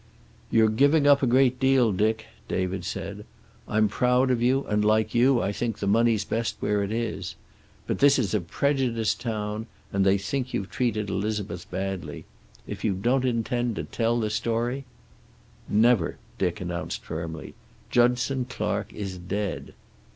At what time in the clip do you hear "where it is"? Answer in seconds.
6.59-7.35